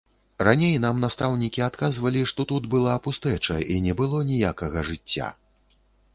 Раней 0.45 0.77
нам 0.85 0.95
настаўнікі 1.05 1.61
адказвалі, 1.65 2.23
што 2.31 2.47
тут 2.53 2.63
была 2.73 2.97
пустэча 3.09 3.59
і 3.75 3.79
не 3.85 3.93
было 4.01 4.25
ніякага 4.33 4.79
жыцця. 4.91 5.29